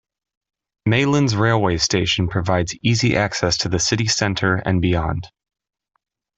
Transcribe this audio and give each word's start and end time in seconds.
Maylands 0.89 1.37
railway 1.39 1.77
station 1.77 2.27
provides 2.27 2.75
easy 2.81 3.15
access 3.15 3.55
to 3.57 3.69
the 3.69 3.77
City 3.77 4.07
centre 4.07 4.55
and 4.55 4.81
beyond. 4.81 5.27